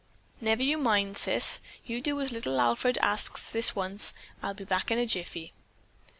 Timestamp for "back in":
4.63-4.97